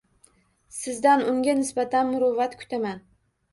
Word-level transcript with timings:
Sizdan 0.77 1.27
unga 1.33 1.55
nisbatan 1.61 2.11
muruvvat 2.17 2.59
kutaman. 2.65 3.07